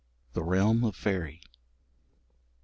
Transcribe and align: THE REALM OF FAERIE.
THE 0.33 0.41
REALM 0.41 0.83
OF 0.83 0.95
FAERIE. 0.95 1.41